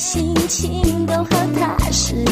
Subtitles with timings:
[0.00, 1.28] 心情都好
[1.60, 2.29] 踏实。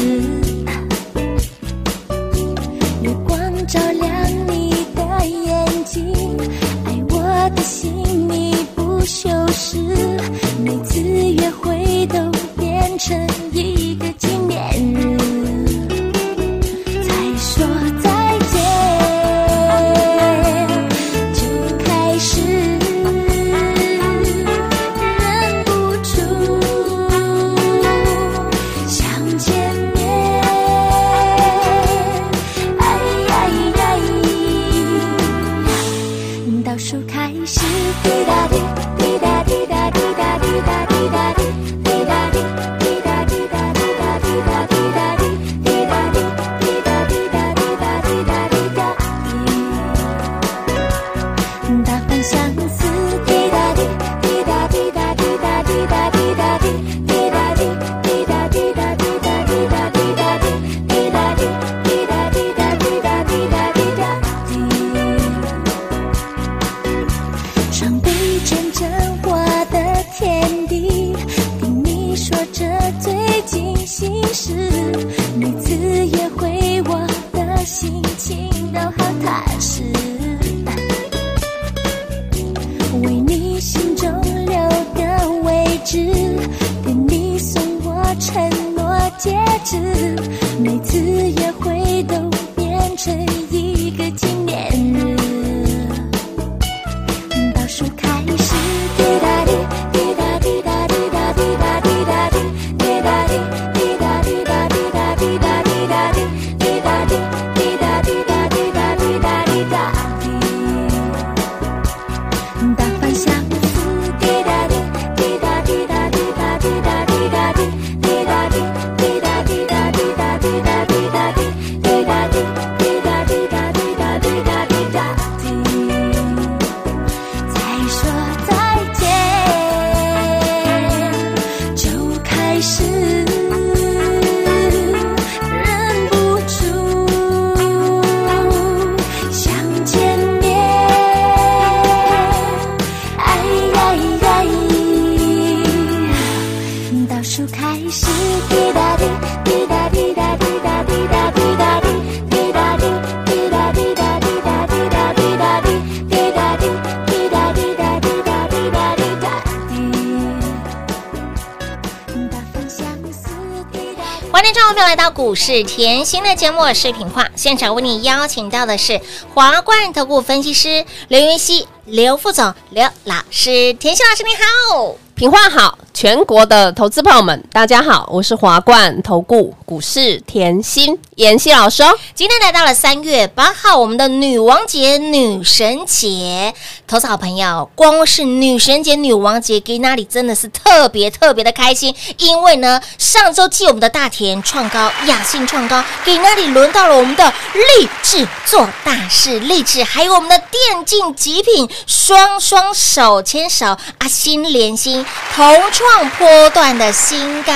[164.31, 167.27] 欢迎众朋友来到股市甜心的节目视频化。
[167.35, 169.01] 现场，为你邀请到的是
[169.33, 174.95] 华冠投顾分析师刘云熙、刘副总、刘老师，甜心老师你好。
[175.15, 181.83] 品画好，全国的投资朋友们，大家好，我是华冠投顾股市甜心妍希老师。
[182.15, 186.53] 今天来到了三月八号，我们的女王节、女神节，
[186.87, 205.05] 投资好朋友，光是女神节、女王节，给那里真的是特别特别的开心，因为呢，上周继我们的大田创高、雅信创高，给那里轮到了我们的励志做大事，励志，还有我们的电竞极品双双手牵手，阿心连心，
[205.35, 207.53] 同创波段的新高！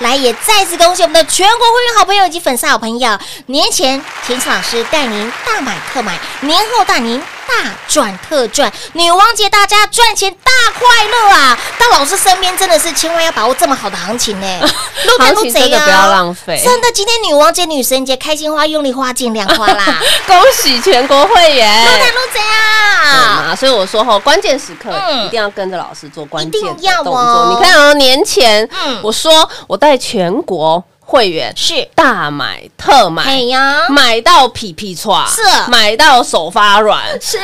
[0.00, 11.58] 来，也再次恭喜我们的全国会员好朋友以及粉丝好朋友，年前田青老师带您大买特买，年后带您大赚特赚，女王节大家赚钱大快乐啊！
[11.78, 14.60] 到老师身边真的是千万要把握这么好的行情呢，
[15.06, 20.00] 路行情真的不要浪费真的，今天女王节、女神节，开心花、用力花、尽量花啦！
[20.26, 21.84] 恭喜全国会员！
[21.84, 23.54] 路台路贼对啊！
[23.58, 27.58] 所以我说吼，关键时刻嗯一定要跟着老师做关键的一定要动哦作。
[27.58, 35.42] 你看哦，年前嗯我说我带全国会员是，大买特买，哎呀，买到皮皮喘，是。
[35.68, 37.02] 买到手发软。
[37.20, 37.36] 是。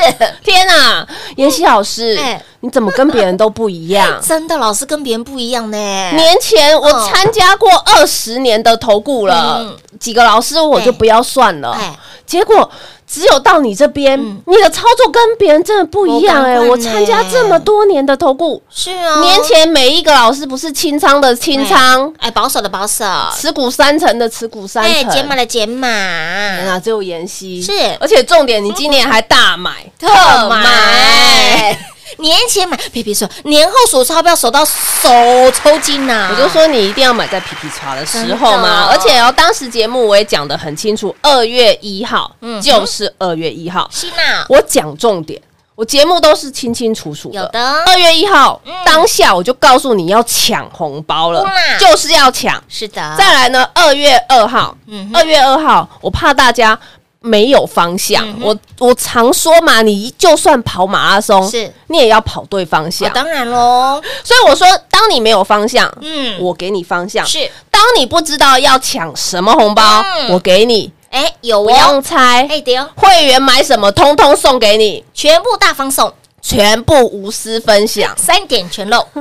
[0.44, 1.04] 天哪，
[1.34, 4.18] 妍希老师哎，你怎么跟别人都不一样？
[4.22, 5.76] 真的，老师跟别人不一样呢。
[5.76, 11.72] 年前我参加过二十年的投顾了嗯，几个老师我就不要算了。
[11.72, 11.96] 哎。
[12.26, 12.68] 结果
[13.06, 16.58] 只有到你这边，你的操作跟别人真的不一样哎！
[16.58, 27.62] 我参加这么多年的投顾，是啊，年前每一个老师不是清仓的清仓，哎，保守的保守，持股三成的持股三哎，成，减码的减码，天啊，只有妍希。
[27.62, 27.70] 是。
[28.00, 29.84] 而且重点，你今年还大买。
[29.96, 30.08] 特
[30.48, 31.78] 买。
[32.18, 35.08] 年前买，别别说，年后数钞票数到手
[35.54, 45.40] 抽筋呐、我就说你一定要买在皮皮叉的时候嘛，而且哦，当时节目我也讲得很清楚，二月一号嗯就是二月一号，是呐，我讲重点，
[45.74, 47.40] 我节目都是清清楚楚的。
[47.40, 47.82] 有的。
[47.84, 48.72] 二月一号嗯。
[48.84, 52.62] 当下我就告诉你要抢红包了哇，就是要抢。
[52.68, 56.78] 是的，再来呢，二月二号嗯，二月二号，我怕大家
[57.26, 61.72] 没有方向，嗯我我常说嘛，你就算跑马拉松，是。
[61.88, 63.08] 你也要跑对方向。
[63.08, 63.12] 哦。
[63.14, 66.38] 当然喽， 所以我说，当你没有方向，嗯。
[66.40, 70.28] 我给你方向；是，当你不知道要抢什么红包，嗯。
[70.32, 72.46] 我给你，哎，有用，猜。
[72.48, 76.12] 哎对哦，会员买什么，通通送给你，全部大方送，
[76.48, 78.14] 全部无私分享。
[78.16, 79.04] 三点全漏，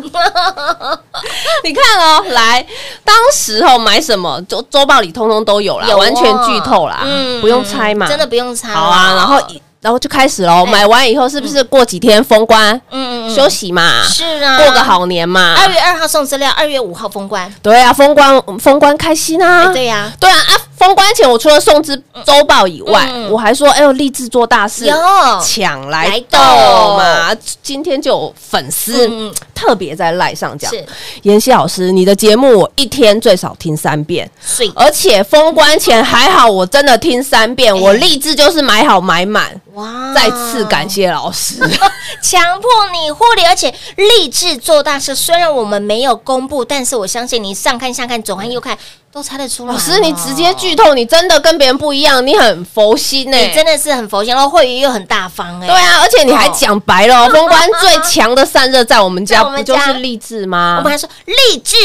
[1.63, 2.65] 你看哦，来，
[3.03, 7.03] 当时候买什么周周报里通通都有啦，有哦完全剧透啦，
[7.41, 9.15] 不用猜嘛，真的不用猜，好啊。
[9.15, 9.41] 然后
[9.81, 14.03] 然后就开始喽，哎买完以后是不是过几天封关嗯嗯嗯休息嘛？
[14.07, 15.55] 是啊，过个好年嘛？
[15.57, 19.65] 二月二号送资料，二月五号封关，对啊，封关封关开心啊！
[19.69, 20.53] 哎对呀，对啊啊！
[20.85, 24.95] 封关前，我除了送之周报以外，嗯我还说，哎呦，立志做大事，有
[25.43, 27.35] 抢来来斗斗嘛！
[27.63, 29.09] 今天就有粉丝
[29.55, 30.71] 特别在赖上讲，
[31.23, 34.29] 妍希老师，你的节目我一天最少听三遍，
[34.75, 39.59] 而且封关前还好，我真的听三遍，哎我立志就是买好买满。
[39.73, 41.55] 哇再次感谢老师，
[42.23, 45.13] 强迫你护理，而且立志做大事。
[45.13, 48.77] 虽然我们没有公布，但是我相信你上看下看，左看右看
[49.15, 49.71] 都猜得出来。
[49.71, 60.91] 老师你直接剧透，你真的跟别人不一样，你很佛心呢、你真的是很佛心，然后会员又很大方哎、对啊，而且你还讲白了哦，封关最强的散热在我们家， 不就是励志吗我们？
[60.91, 61.77] 还说励志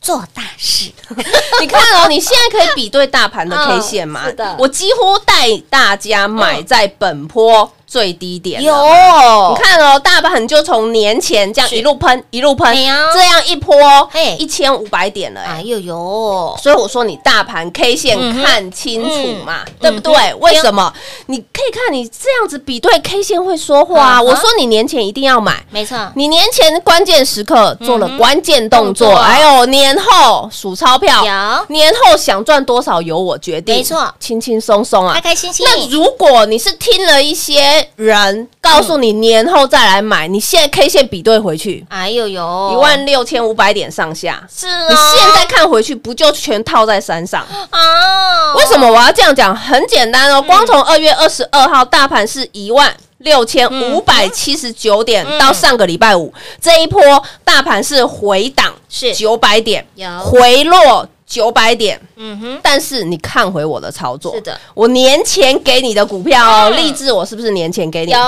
[0.00, 0.90] 做大事，
[1.62, 4.24] 你看哦，你现在可以比对大盘的 K 嗯线嘛？
[4.26, 8.62] 是的我几乎带大家买在本坡最低点。
[8.62, 12.74] 有你看哦，大盘就从年前这样一路喷一路喷，
[13.12, 13.74] 这样一波
[14.10, 14.34] 嘿。
[14.38, 15.56] 一千五百点了、哎。
[15.56, 19.74] 哎呦呦，所以我说你大盘 K 线看清楚嘛，嗯。
[19.78, 20.32] 对不对？
[20.40, 20.90] 为什么？
[21.26, 29.22] 你可以看你这样子比对 K 线会说话我说你年前一定要买，没错，你年前关键时刻做了关键动作，动作。
[29.22, 31.74] 还有年后数钞票，有。
[31.74, 34.10] 年后想赚多少由我决定，没错。
[34.18, 35.14] 轻轻松松啊。
[35.14, 35.32] 开。
[35.32, 35.66] 开心心。
[35.66, 47.44] 那如果你是听了一些人告诉你年后再来买，你现在 K 线比对回去哎呦呦，一万六千五百点上下，是啊，你现在看回去不就全套在山上？
[47.70, 49.54] 啊，为什么我要这样讲？
[49.54, 52.92] 很简单哦，光从二月二十二号大盘是一万。
[53.22, 57.00] 六千五百七十九点嗯到上个礼拜五这一波
[57.44, 66.76] 大盘是回档是九百点，有回落九百点，嗯哼，但是你看回我的操作，是的，我年前给你的股票哦，嗯。
[66.76, 68.12] 励志我是不是年前给你？
[68.12, 68.18] 有。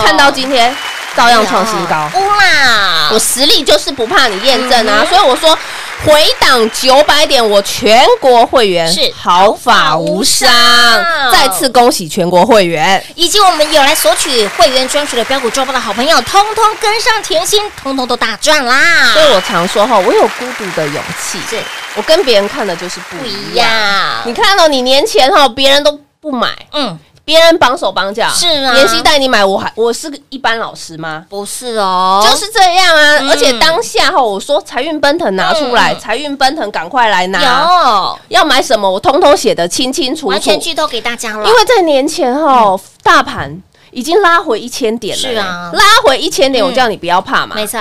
[0.00, 0.74] 看到今天
[1.16, 5.56] 照样创新高，乌啦我，实力就是不怕你验证啊，所以我说
[6.04, 10.48] 回档九百点，我全国会员是毫发无伤
[11.32, 13.02] 再次恭喜全国会员。
[13.14, 19.12] 以及我们有来索取会员专属的标股周报的好朋友，通通跟上甜心，通通都大赚啦！
[19.12, 21.60] 所以我常说哈，我有孤独的勇气，是
[21.96, 23.68] 我跟别人看的就是不不一一样。
[23.68, 24.22] 样。
[24.24, 28.74] 你看到你年前哈，别人都不买，嗯，别人绑手绑脚，是啊。
[28.74, 31.26] 妍希带你买，我还我是个一般老师吗？
[31.28, 33.28] 不是哦，就是这样啊，嗯。
[33.28, 36.00] 而且当下哈，我说财运奔腾拿出来，嗯。
[36.00, 38.18] 财运奔腾赶快来拿，有。
[38.28, 45.70] 要买什么我通通写得清清楚楚，完全剧透给大家了，因为在年前哈，大盘已经拉回一千点了，是啊。
[45.74, 46.66] 拉回一千点，嗯。
[46.66, 47.78] 我叫你不要怕嘛，没错，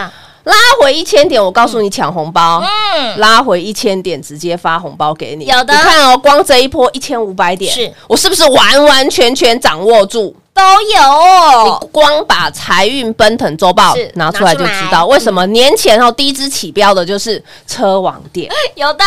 [0.48, 2.64] 拉回一千点，我告诉你抢红包。
[2.96, 5.46] 嗯，拉回一千点，直接发红包给你。
[5.46, 10.34] 有的你看哦，光这一波一千五百点，是我是不是完完全全掌握住？
[10.58, 11.80] 都有。
[11.82, 19.06] 你光把财运奔腾周报拿出来就知道，为什么年前哦第一支起标的就是车王店， 有的，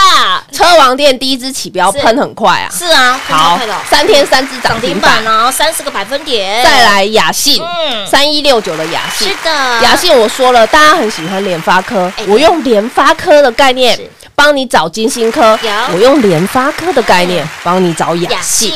[0.53, 2.71] 车王店第一支起标喷很快啊。
[2.73, 9.29] 是啊，好，三天三只涨涨停停板，板哦，三十个百分点，再来雅信嗯，三一六九的雅信。
[9.29, 9.51] 是，的，
[9.83, 12.13] 雅信我说了，大家很喜欢联发科。
[12.17, 13.99] 哎，我用联发科的概念
[14.35, 15.59] 帮你找金星科，
[15.93, 18.71] 我用联发科的概念帮你找雅雅信。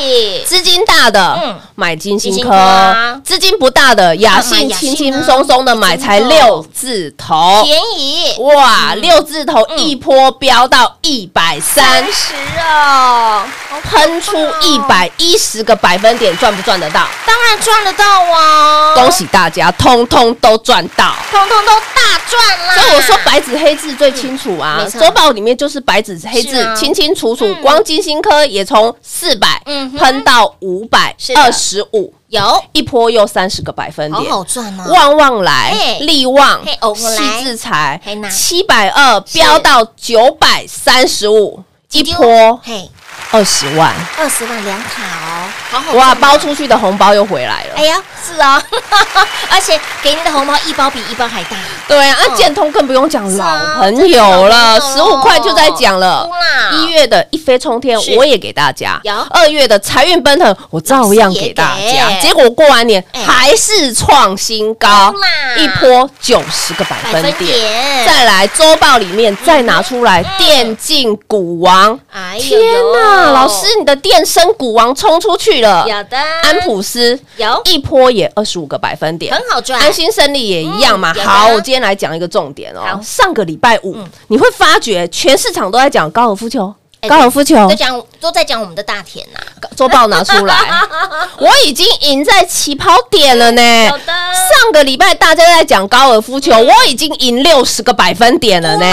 [0.44, 1.60] 资金大的，嗯。
[1.76, 8.36] 买金星科啊；资金不大的，雅买信轻轻松松的买才六字头，便宜。
[8.40, 9.78] 哇，六字头嗯。
[9.78, 13.42] 一波飙到一百三，十哦，
[13.82, 17.06] 喷出一百一十个百分点，赚不赚得到？
[17.26, 18.94] 当然赚得到啊！
[18.94, 21.14] 恭喜大家，通通都赚到。
[21.30, 22.74] 通通都大赚啦！
[22.74, 32.64] 所以我说白纸黑字最清楚啊周报里面就是白纸黑字清清楚楚嗯，光金星科也从四百嗯喷到五百二十五，有。
[32.72, 34.32] 一波又三十个百分好点。
[34.32, 36.60] 好赚哦，旺旺来嘿，利旺
[36.94, 38.00] 细制裁
[38.30, 41.62] 七百二飙到九百三十五，
[41.92, 42.60] 一波。
[42.62, 42.90] 嘿，
[43.30, 47.74] 二十万，二十万两卡哦，好好哇，包出去的红包又回来了。
[47.76, 48.62] 哎呀，是啊，
[49.50, 51.56] 而且给你的红包一包比一包还大，
[51.88, 52.26] 对啊，嗯。
[52.28, 56.28] 那建通更不用讲，老朋友了，十五块就在讲了。
[56.72, 62.10] 一月的一飞冲天，我也给大家；二月的财运奔腾，我照样给大家。
[62.20, 63.22] 结果过完年哎。
[63.44, 65.12] 还是创新高，
[65.56, 68.06] 一波九十个百百分分点。
[68.06, 72.42] 再来周报里面再拿出来电竞股王，哎呦。
[72.42, 72.60] 天
[72.92, 76.18] 哪，老师你的电声股王冲出去了，有的。
[76.42, 77.60] 安普斯有。
[77.64, 79.34] 一波也二十五个百分点。
[79.34, 79.42] 很。
[79.50, 81.12] 好赚，安心胜利也一样嘛。
[81.16, 82.98] 嗯好，我今天来讲一个重点哦。
[83.00, 87.54] 上个礼拜五嗯，你会发觉全市场都在讲高尔夫球，哎高尔夫球。
[87.68, 89.38] 都讲都在讲我们的大田呐，
[89.76, 90.56] 周报拿出来，
[91.38, 93.88] 我已经赢在起跑点了呢。
[93.88, 98.86] 上个礼拜大家在讲高尔夫球，我已经赢六十个百分点了呢。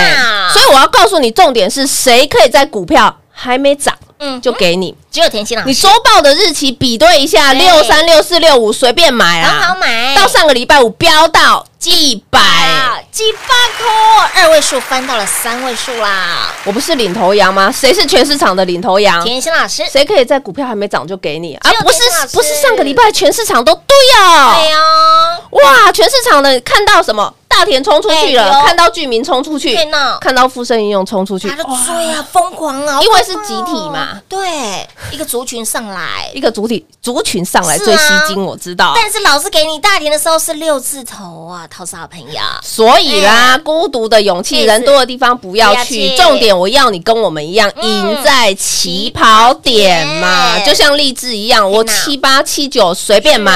[0.53, 4.93] 所以我要告诉你，重点是谁可以在股票还没涨，嗯就给你。
[5.12, 9.77] 只有甜心老师，你周报的日期比对一下，六三六四六五随便买很好啊。
[9.81, 12.39] 买，到上个礼拜五飙到几百。
[12.39, 13.39] 啊几百
[13.77, 16.50] 块，二位数翻到了三位数啦。
[16.63, 17.69] 我不是领头羊吗？
[17.69, 19.21] 谁是全市场的领头羊？
[19.25, 21.57] 甜心老师，谁可以在股票还没涨就给你？
[21.63, 22.00] 只有而不是
[22.33, 24.55] 不是上个礼拜全市场都对哦。
[24.55, 27.33] 对哦，哇，全市场的看到什么？
[27.51, 29.75] 大田冲出去了，看到居民冲出去，
[30.20, 34.10] 看到富盛应用冲出去，他就追啊，疯狂啊，因为是集体嘛。
[34.13, 36.29] 哦对，一个族群上来。
[36.36, 36.41] 一。
[36.41, 38.93] 个主体族群上来最吸睛，我知道。
[38.96, 46.15] 但是老师给你大田的时候是六字头啊，陶氏好朋友，所以啦，哎孤独的勇气，人多的地方不要去。
[46.17, 47.91] 重点，我要你跟我们一样，嗯。
[47.91, 53.51] 赢在起跑点嘛，就像励志一样，我七八七九随便买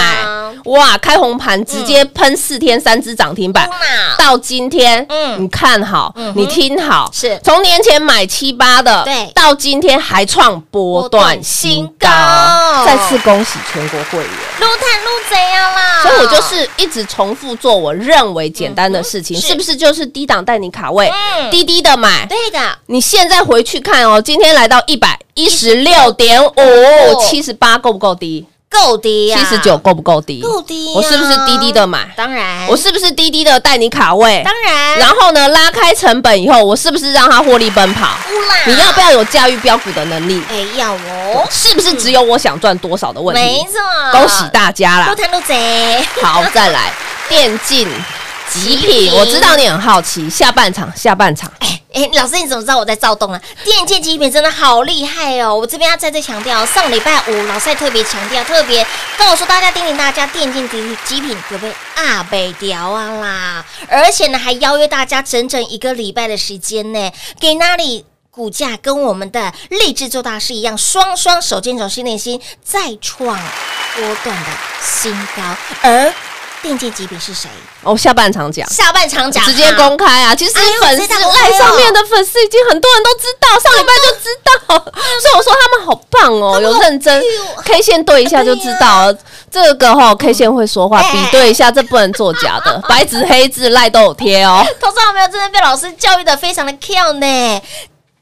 [0.65, 3.69] 哇，开红盘直接喷四天三只涨停板，
[4.17, 5.43] 到今天，嗯。
[5.43, 7.39] 你看好嗯，你听好，是。
[7.43, 9.31] 从年前买七八的，对。
[9.33, 12.09] 到今天还创波段新高。
[12.85, 14.27] 再次恭喜全国会员。
[14.59, 16.01] 撸探撸怎样啦？
[16.01, 19.47] 所以我就是一直重复做我认为简单的事情，嗯是。
[19.47, 21.51] 是不是就是低档带你卡位，嗯。
[21.51, 22.25] 低低的买？
[22.25, 26.51] 对的，你现在回去看哦，今天来到一百一十六点五，
[27.21, 28.45] 七十八够不够低？
[28.75, 30.41] 够低呀，七十九够不够低？
[30.41, 32.07] 够低呀，我是不是低低的买？
[32.15, 34.41] 当然，我是不是低低的带你卡位？
[34.43, 38.05] 当然，然后呢，拉开成本以后，我是不是让它获利奔跑？
[38.07, 40.41] 啦，你要不要有驾驭标股的能力？
[40.49, 43.67] 哎要哦，是不是只有我想赚多少的问题没题？
[43.71, 46.91] 错，恭喜大家啦多贪多贼，好，再来
[47.27, 47.87] 电竞
[48.49, 53.41] 极品，我知道你很好奇，下半场下半场哎，老师，你怎么知道我在躁动啊？
[53.63, 55.55] 电竞极品真的好厉害哦！
[55.55, 58.85] 我这边要再次强调，上礼拜五老师特别强调，特别
[59.17, 63.65] 告诉大家，叮咛大家，电竞极极品可不可以啊北调啊啦？
[63.87, 68.05] 而且呢，还邀约大家整整一个礼拜的时间呢，给那里。
[68.35, 73.39] 股价跟我们的励志做大事一样，双双手牵手心连心，再创
[73.95, 74.49] 波段的
[74.83, 75.41] 新高。
[75.81, 76.13] 而
[76.65, 77.47] 电竞级别是谁？
[77.83, 78.67] 哦，下半场讲。
[78.71, 80.33] 下半场讲直接公开啊！
[80.33, 84.75] 其实粉丝赖上面的粉丝已经很多人都知道，上礼拜就知道，
[85.21, 87.23] 所以我说他们好棒哦，有认真
[87.63, 89.17] K 线对一下就知道了。
[89.51, 94.65] 这个哈 K 线会说话，哎比对一下，这不能作假的，白纸黑字赖都有贴哦。
[94.81, 97.61] 投资好朋友真的被老师教育的非常的 Q 呢。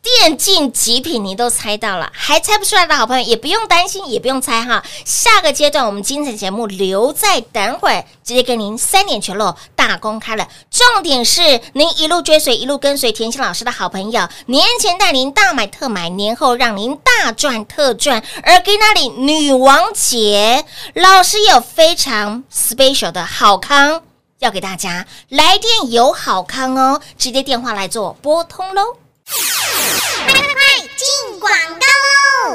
[0.04, 4.84] 电竞极品你都猜到了，还猜不出来的好朋友也不用担心，也不用猜哈。
[5.06, 10.46] 下个阶段我们精彩节目留在等会儿，直接给您三点全漏大公开了。
[10.70, 18.22] 重点是您一路追随，一路跟随甜心老师的好朋友，年前带您大买特买，年后让您大赚特赚。
[18.44, 24.04] 而给那里女王节，老师有非常 special 的好康。
[24.40, 28.98] 要给大家来电有好康哦，直接电话来做拨通喽。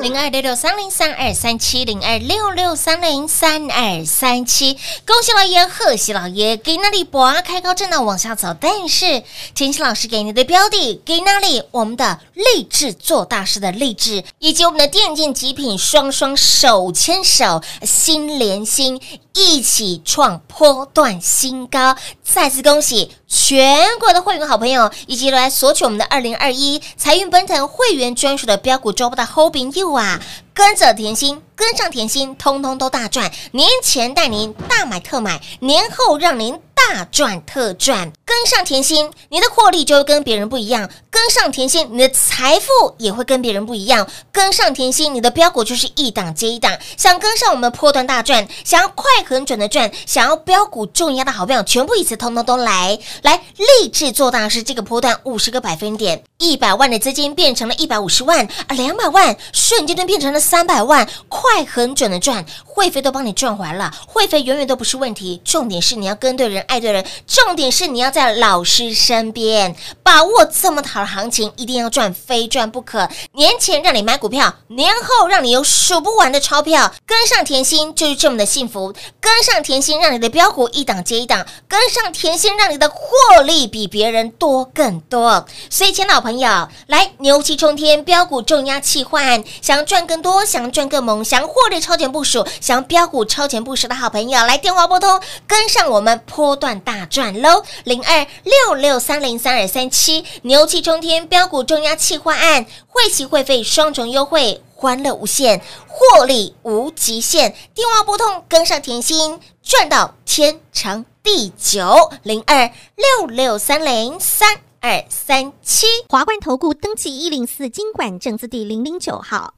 [0.01, 9.23] 零二六六三零三二三七零二六六三零三二三七，恭喜老爷，贺喜老爷，给那里博啊开高震荡往下走，但是
[9.55, 19.01] 田心老师给你的标的给那里，我们的励志做大事的励志，以及我们的电竞极品双双手牵手，心连心。
[19.41, 30.19] 一起创波段新高，再次恭喜全国的会员好朋友，以及来索取我们的二零二一财运奔腾会员专属的标股周报的 h o b i n g you 啊，
[30.59, 33.31] 跟着甜心，跟上甜心，通通都大赚。
[33.53, 38.11] 年前带您大买特买，年后让您大赚特赚。
[38.25, 42.67] 跟上甜心，你的获利就会跟别人不一样；跟上甜心，你的财富
[42.99, 44.07] 也会跟别人不一样。
[44.33, 46.77] 跟上甜心，你的标股就是一档接一档。
[46.97, 54.63] 想跟上我们波段大赚，想要快很准的赚，想要标股重压的好朋友，全部一次通通都来来励志做大事。
[54.63, 65.43] 这个波段五十个百分点，一百万的资金变成了一百五十万啊，两百万瞬间就变成了三百万，快很准的赚，会费都帮你赚完了，会费永远都不是问题。
[65.45, 73.07] 重点是你要跟对人，爱对人，重点是你要在老师身边，把握这么好的行情，一定要赚，非赚不可。
[73.33, 78.95] 年前让你买股票，年后让你有数不完的钞票，跟上甜心就是这么的幸福。
[79.21, 85.47] 跟上甜心，让你的标股一档接一档；跟上甜心，让你的获利比别人多更多。
[85.69, 97.63] 所以，亲老朋友，来牛气冲天，标股重压气换，想要赚更多，想赚个猛，想获利超前部署，想标股超前部署的好朋友，来电话拨通，跟上我们波段大赚喽！
[97.85, 104.63] 零二六六三零三二三七，牛气冲天，标股重压气换案，会期会费双重优惠。
[104.81, 107.53] 欢乐无限，获利无极限。
[107.75, 112.13] 电话拨通，跟上甜心，赚到天长地久。
[112.23, 119.58] 零二六六三零三二三七，华冠投顾登记一零四经管证字第零零九号。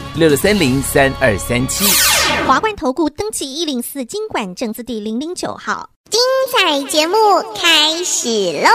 [0.15, 1.85] 六六三零三二三七。
[2.45, 5.89] 华冠投顾登记一零四经管证字第零零九号。
[6.09, 6.19] 精
[6.51, 7.15] 彩节目
[7.55, 8.69] 开始喽！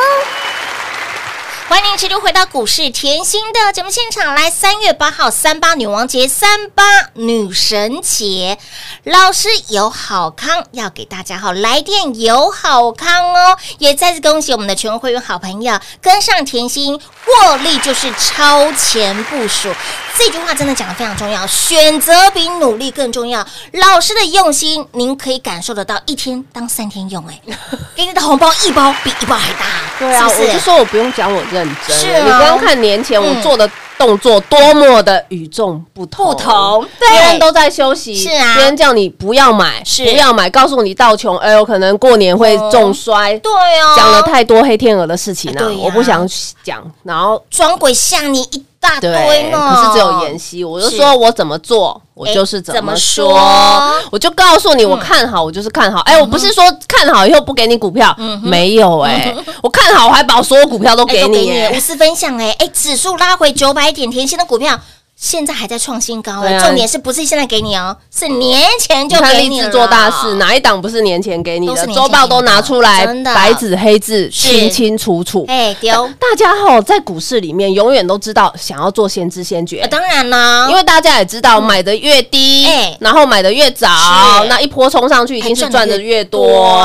[1.69, 6.83] 欢迎持续回到股市甜心的节目现场，来三月八号三八女王节、三八
[7.15, 8.57] 女神节，
[9.05, 13.59] 老师有好康要给大家，好来电有好康哦！
[13.79, 19.69] 也再次恭喜我们的全国会员好朋友跟上甜心，获利就是超前部署。
[20.19, 23.47] 这句话真的讲的非常重要，选择比努力更重要。
[23.73, 27.39] 老师的用心，您可以感受得到，一天当三天用，哎，
[27.95, 29.67] 给你的红包一包比一包还大，
[29.99, 30.43] 对啊，是是？
[30.43, 32.25] 我就说我不用讲我认真，是啊。
[32.25, 38.55] 你不用看年前我嗯做的动作多么的与众不同，不同别人都在休息，是啊。
[38.55, 40.03] 别人叫你不要买，是。
[40.05, 46.27] 不要买，告诉你道穷，哎呦，可能过年会重摔，对哦，讲了太多黑天鹅的事情了我不想
[46.65, 47.43] 讲，然后。
[47.51, 53.31] 装鬼吓你一大堆对，呢，可是只有妍希，我就说我怎么做，我就是怎怎么么说？
[53.31, 56.01] 说，我就告诉你，嗯我看好，我就是看好。
[56.01, 61.81] 哎，我不是说看好以后不给你股票，没有哎，我看好，我还把所有股票都哎给你都无哎。
[61.81, 64.79] 私分享哎哎，指数拉回九百点，甜心的股票
[65.19, 71.87] 现在还在创新高重点是不是现在给你哦，是年前你就看立志给你了，做大事，哪一档不是年前给你的？
[71.87, 75.45] 周报都拿出来，白纸黑字，清清楚楚。
[75.49, 79.81] 哎丢，大家吼在股市里面永远都知道想要做先知先觉。
[79.81, 82.97] 呃，当然啦，因为大家也知道，买的越低，哎。
[83.01, 83.89] 然后买的越早，
[84.49, 86.79] 那一波冲上去一定是赚的越多。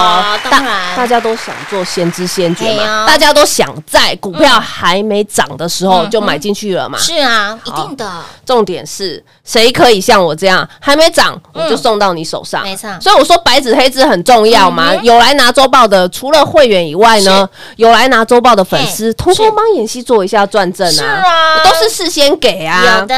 [0.50, 0.96] 当然。
[0.96, 6.98] 大大家都想做先知先觉嘛，大家都想在股票还没涨的时候嗯就买进去了嘛。
[6.98, 12.64] 是啊，一定的，重点是谁可以像我这样还没涨我就送到你手上？
[12.64, 14.94] 嗯没错所以我说白纸黑字很重要嘛。
[14.96, 23.00] 有来拿周报的，除了会员以外呢，有来拿周报的粉丝，通通帮妍希做一下转正是啊，啊我都是事先给啊。
[23.00, 23.16] 有的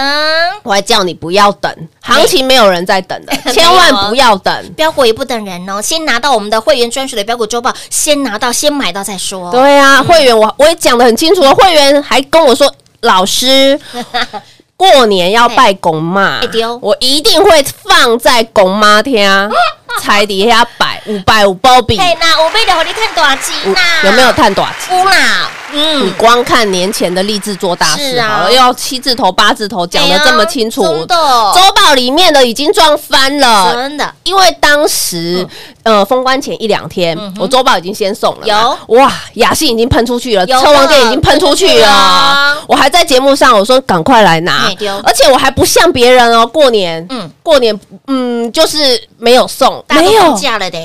[0.64, 4.74] 我还叫你不要等，行情没有人在等的， 千万不要等。
[4.76, 9.52] 标股也不等人哦，先拿到我们的会员专属的标股周报，先拿到，先买到再说。
[9.52, 13.80] 对啊，会员我我也讲的很清楚了，会员还跟我说，老师。
[14.92, 16.42] 过年要拜公妈
[16.82, 19.26] 我一定会放在公妈厅，
[20.02, 23.80] 彩底下摆五百五包饼，嘿，那我为了和你看多少集五呐？
[24.04, 24.32] 有没有？
[24.34, 24.94] 探短期？
[24.94, 31.16] 有啦，你嗯，光看年前的励志做大事好了，要七字头、八字头讲的这么清楚，哎真的。
[31.56, 33.74] 周报里面的已经撞翻了。
[33.74, 34.14] 真的。
[34.24, 35.48] 因为当时，
[35.82, 38.96] 呃，封关前一两天，我周报已经先送了，有。
[38.96, 44.72] 哇，雅信已经喷出去了，车王店已经喷出去了了，我还在节目上我说赶快来拿
[45.04, 47.24] 而且我还不像别人哦，过年，嗯。
[47.24, 48.78] 嗯，过年，嗯，就是
[49.18, 50.22] 没有送，没有。
[50.22, 50.78] 放假了的，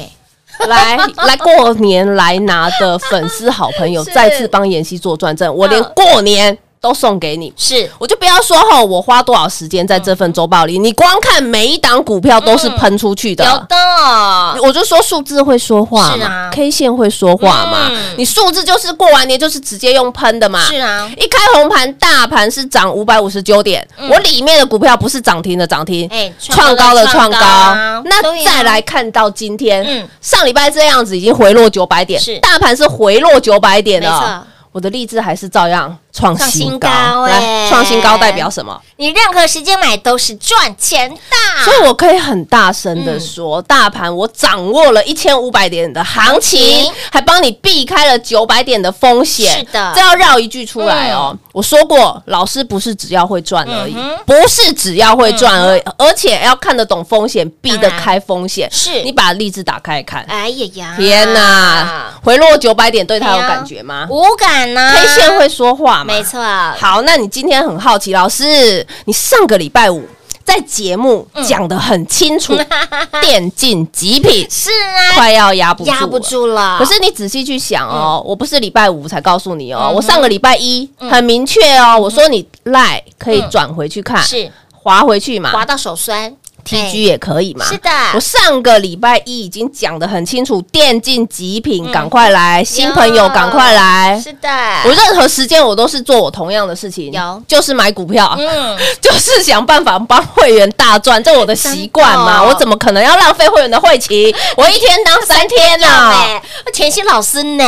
[0.68, 7.52] 来来过年来拿的粉丝好朋友，再次帮妍希做转正，我连嗯过年都送给你。
[7.56, 7.90] 是。
[7.98, 13.44] 我就不要说吼我花多少时间在这份周报里，你光看每一档股票都是喷出去的。
[13.44, 16.50] 有的，我就说数字会说话嘛、是啊。
[16.52, 17.88] K 线会说话嘛。
[17.90, 17.98] 嗯。
[18.16, 20.64] 你数字就是过完年就是直接用喷的嘛。
[20.66, 28.02] 是啊，一开红盘，大盘是涨五百五十九点，我里面的股票不是涨停的涨停，哎创高的创高啊。
[28.04, 30.08] 那再来看到今天，嗯。
[30.20, 34.20] 上礼拜这样子已经回落九百点是，大盘是回落九百点没错。
[34.20, 36.88] 的，我的励志还是照样创创新新高。
[37.26, 38.80] 来，创新高代表什么？
[38.96, 49.58] 你任何时间买都是赚钱的，所以我可以很大声嗯的说，大盘我掌握了一千五百点的行行情情，还帮你避开了九百点的风险。
[49.58, 51.36] 是的这要绕一句出来哦。
[51.52, 53.94] 我说过，老师不是只要会赚而已
[54.26, 58.68] 不是只要会赚而已，而且要看得懂风险，避得开风险。
[58.72, 66.14] 是你把例子打开看，哎呀呀，天哪，回落九百点对他有感觉吗无感呐？K 线会说话吗？
[66.14, 66.40] 没错，
[66.78, 70.02] 好，那你今天很好奇，老师，你上个礼拜五
[70.42, 72.56] 在节目讲的很清楚，
[73.20, 76.18] 电竞极品是啊，快要压不住，压不。
[76.18, 76.78] 住了。
[76.78, 84.50] 可是你仔细去想哦，我不是礼拜五才告诉你哦，嗯我上个礼拜一很明确哦，我说你赖可以转回去看，是。
[84.80, 85.50] 滑回去嘛。
[85.50, 86.34] 滑到手酸
[86.76, 87.64] ，TG 也可以嘛。
[87.64, 94.20] 是的我上个礼拜一已经讲的很清楚，电竞极品，赶快来，新朋友赶快来。
[94.22, 94.48] 是的，
[94.84, 102.42] 我任何时间我都是做我同样的事情，有就是买股票，嗯， 就是想办法帮会员大赚，这我的习惯嘛。
[102.42, 104.34] 我怎么可能要浪费会员的会期？
[104.56, 107.64] 我一天当三天呢、哎，甜心老师呢？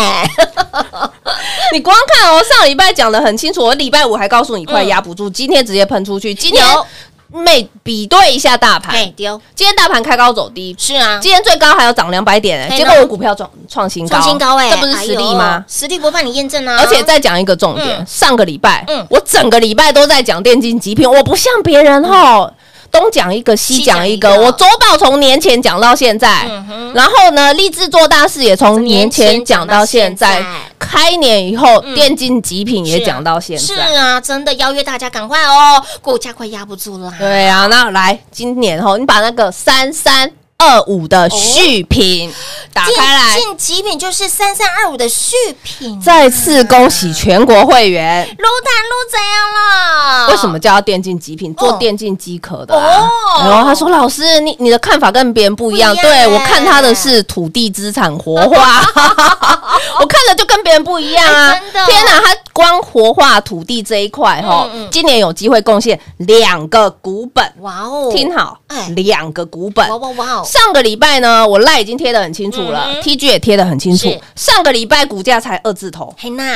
[1.73, 6.35] 你光看哦，上礼拜讲的很清楚，我礼拜五还告诉你快压不住，今天直接喷出去。
[6.35, 6.87] 今天有
[7.33, 15.65] 每比对一下大盘，哎丢，今天大盘开高走低，是啊，今天最高还要涨两百点、嘿欸，结果我股票创创新高，创新高哎，这不是实力吗哎？？
[15.69, 16.79] 实力不怕你验证啊！
[16.81, 22.53] 而且再讲一个重点，嗯上个礼拜，嗯我整个礼拜都在讲电竞极品，我不像别人吼。
[22.91, 24.29] 东讲一个，西讲一个。
[24.41, 30.45] 我周报从年前讲到现在，嗯然后呢，立志做大事也从年前讲到现在。
[30.79, 33.97] 开年以后，嗯电竞极品也讲到现在是在。
[33.97, 37.13] 啊，真的邀约大家赶快哦，股价快压不住了。
[37.17, 40.29] 对啊，那来今年哦，你把那个三三
[40.61, 42.31] 二五的续品
[42.73, 48.25] 打开来，电竞极品就是三三二五的续品啊，再次恭喜全国会员。
[48.27, 50.29] 撸弹撸怎样了？
[50.31, 51.55] 为什么叫电竞极品？
[51.55, 53.01] 做哦电竞机壳的、啊。
[53.01, 53.09] 哦
[53.49, 55.97] 然后他说：“老师，你你的看法跟别人不一样。
[55.97, 58.83] 对我看他的是土地资产活化，
[59.99, 61.55] 我看的就跟别人不一样啊！
[61.87, 67.45] 天哪，他光活化土地这一块哈嗯嗯，今年有机会贡献两个股本。
[67.61, 69.97] 哇哦，听好哎，两个股本哇。
[69.97, 74.09] 哇哇哦，上个礼拜呢，我赖已经贴的很清楚了嗯，TG 也贴的很清楚。
[74.35, 76.13] 上个礼拜股价才二字头，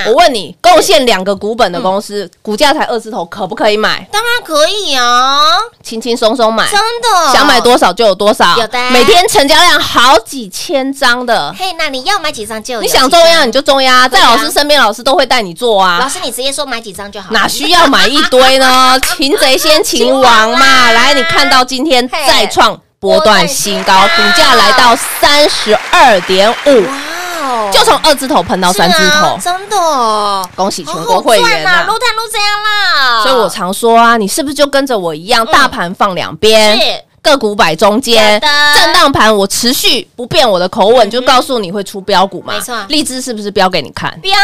[0.07, 4.05] 我问你，贡献两个股本的公司，股价才二字头，可不可以买？
[4.11, 5.47] 当然可以啊，
[5.81, 8.91] 轻轻松松买，真的，想买多少就有多少，有的。
[8.91, 11.55] 每天成交量好几千张的。
[11.57, 12.81] 嘿，那你要买几张就有。
[12.81, 14.23] 你想几张中央你就中央啊，可以啊。
[14.25, 15.99] 在老师身边，老师都会带你做啊。
[16.01, 18.99] 老啊，师你直接说买几张就好，哪需要买一堆呢？
[19.17, 20.67] 擒贼先擒王嘛！
[20.91, 20.91] 啊。
[20.91, 29.35] 来，你看到今天再创波段新高，股价来到三十二点五，就从二字头喷到三字头。
[29.35, 31.85] 啊，真的哦，恭喜全好国会员呐，呐！
[31.87, 33.23] 撸碳撸这样啦？
[33.23, 38.39] 所以我常说啊，你是不是就跟着我一样，大盘放两边，是个股摆中间，
[38.77, 42.53] 震荡盘我持续不变我的口吻，就告诉你会出标股嘛。
[42.53, 44.17] 没错荔枝是不是标给你看？
[44.21, 44.35] 标，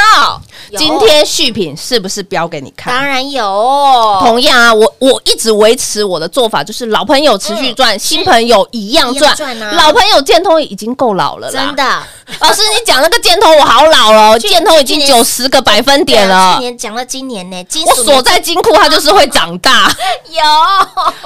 [0.78, 2.94] 今天续品是不是标给你看？
[2.94, 9.72] 当然有，同样啊，我我一直维持我的做法，就是老朋友持续赚，新朋友一样赚样赚啊。
[9.72, 11.76] 老朋友建通已经够老了啦，真。
[11.76, 12.02] 的，
[12.40, 16.60] 老师，你讲那个箭通，我好老了，去建通已经九十个百分点了去。
[16.60, 19.92] 年讲到今年呢，金我属锁在金库，它就是会长大。
[20.30, 20.42] 有，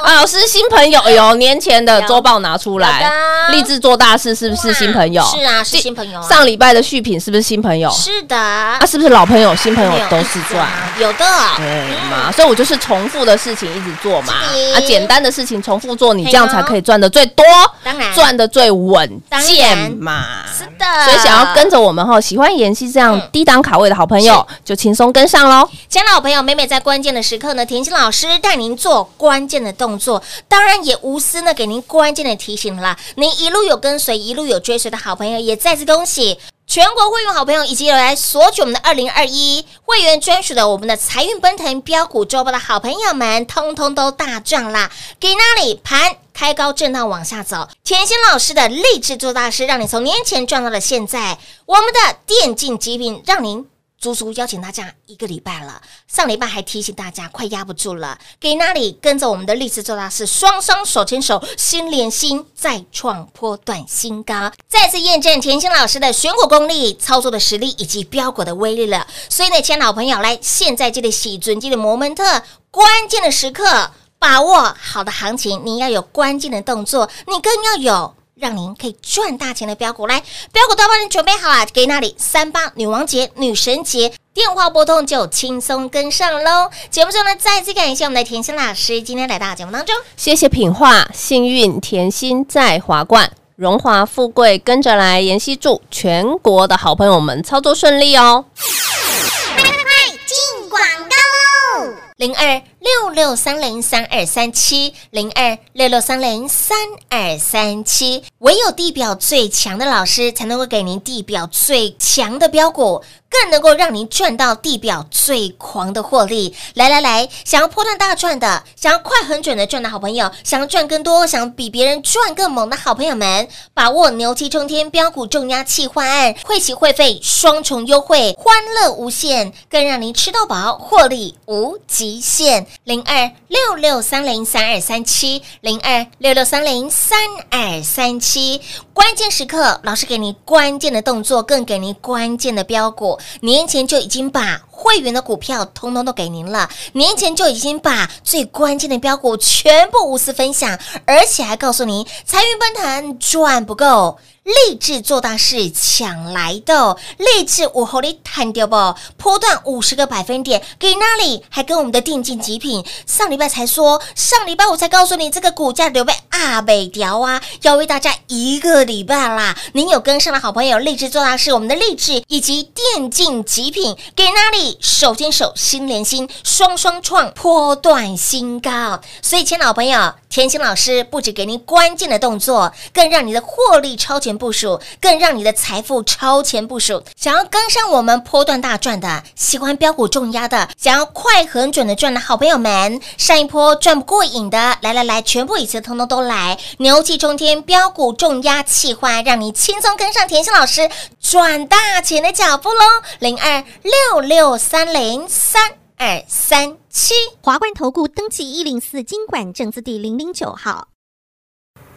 [0.02, 5.22] 啊，老师，新朋友有年前的周报拿出来的，立志做大事是不是新朋友？
[5.24, 7.90] 是啊，是新朋友啊，上礼拜的续品是不是新朋友？
[7.90, 10.66] 是的，啊，是不是老朋友、新朋友都是赚？
[10.98, 11.26] 有的，
[11.58, 14.32] 对嘛，所以我就是重复的事情一直做嘛，
[14.74, 17.44] 啊，简单的事情重复做，你这样才可以赚的最多，
[17.82, 18.14] 当然。
[18.14, 20.24] 赚的最稳健嘛。
[20.46, 23.28] 是的，所以想要跟着我们哈，喜欢妍希这样嗯。
[23.32, 25.68] 低档卡位的好朋友，就轻松跟上喽。
[25.88, 32.98] 亲爱的好朋友，每每在关键的时刻呢，甜心老师带您做关键的动作，当然也无私呢给您关键的提醒啦。
[33.16, 36.38] 您一路有跟随，一路有追随的好朋友，也再次恭喜。
[36.66, 44.90] 全国会员好朋友以及有来索取我们的二零二一会员专属的我们的财运奔腾标股周报的好朋友们，通通都大赚啦！
[45.20, 51.38] 给那里盘开高震荡往下走，甜心老师的励志做大事，让你从年前赚到了现在。
[51.66, 53.66] 我们的电竞极品，让您
[54.04, 69.06] 足足邀请大家一个礼拜了，上礼拜还提醒大家快压不住了，给那里跟着我们的励志做大事，双双手牵手，心连心，再创波段新高，再次验证甜心老师的选股功力、操作的实力以及标股的威力了。
[69.30, 78.14] 所以呢，亲爱的好朋友，来现在这里喜尊机的摩门特关键的时刻，把握好的行情，你要有关键的动作，你更要有。
[78.36, 80.20] 让您可以赚大钱的标股来，
[80.52, 86.68] 标股都帮你准备好了，给那里三八女王节、女神节，电话拨通就轻松跟上喽。
[86.90, 89.94] 节目中呢，再次感谢我们的甜心老师今天来到节目当中。
[90.16, 95.20] 谢谢品画，幸运甜心在华冠，荣华富贵跟着来。
[95.20, 98.44] 妍希祝全国的好朋友们操作顺利哦。
[98.56, 101.94] 快快进广告喽！
[102.16, 106.76] 零二六六三零三二三七，零二六六三零三
[107.08, 108.22] 二三七。
[108.40, 116.54] 唯有地表最强的老师，才能够给您地表最强的标股，更能够让您赚到地表最狂的获利。
[116.74, 132.66] 来来来，想要破断大赚的，想要快很准的赚的好朋友，想要赚更多，想比别人赚更猛的好朋友们，把握牛气冲天标股重压气换案，会期会费双重优惠，欢乐无限，更让您吃到饱，获利无极限。
[132.82, 137.18] 零二六六三零三二三七，零二六六三零三
[137.50, 138.60] 二三七。
[138.94, 143.18] 关键时刻，老师给你关键的动作，更给您关键的标股。
[143.40, 154.16] 年前就已经把会员的股票通通都给您了，年前就已经把最关键的标股全部无私分享，而且还告诉您财运奔腾赚不够。
[154.44, 158.76] 立志做大事抢来的哦，立志午后里谈掉不？
[159.16, 161.42] 波段五十个百分点给那里？
[161.48, 169.56] 还跟我们的电竞极品上礼拜才说，上礼拜我才告诉你这个股价流被阿北调啊，要为大家一个礼拜啦。
[169.72, 174.78] 您有跟上的好朋友，励志做大事，我们的励志以及电竞极品给那里？
[174.80, 179.00] 手牵手，心连心，双双创波段新高。
[179.22, 187.02] 所以，亲爱的好朋友，甜心老师不止给您关键的动作，更让你的获利超前部署，更让你的财富超前部署。
[187.16, 202.80] 想要跟上我们波段大赚的，喜欢标股重压的，想要快很准的赚的好朋友们，上一波赚不过瘾的，来来来，全部一次通通都来，牛气冲天，标股重压气换，让你轻松跟上甜心老师赚大钱的脚步喽！
[203.20, 207.14] 零二六六三零三二三七。
[207.40, 210.88] 华冠投顾登记一零四经管证字第零零九号。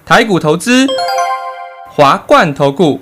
[0.06, 0.86] 台股投资，
[1.90, 3.02] 华冠投顾。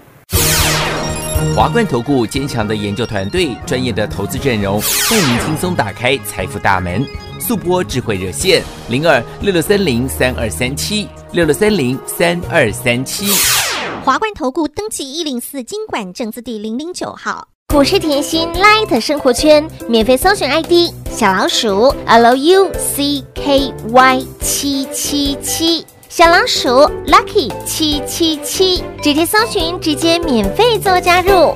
[1.54, 7.06] 华冠投顾坚强的研究团队，专业的投资阵容，带您轻松打开财富大门。
[7.42, 13.65] 速播智慧热线零二六六三零三二三七六六三零三二三七。
[14.06, 17.48] 华冠投顾登记一零四经管证字第零零九号。
[17.70, 22.72] 股市甜心 Light 生活圈免费搜寻 ID 小老鼠 Lucky
[24.40, 26.70] 七七七，小老鼠
[27.08, 31.56] Lucky 七七七，直接搜寻，直接免费做加入。